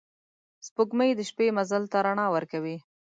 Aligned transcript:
سپوږمۍ 0.67 1.09
د 1.15 1.21
شپې 1.29 1.47
مزل 1.57 1.83
ته 1.91 1.97
رڼا 2.05 2.27
ورکوي 2.35 2.77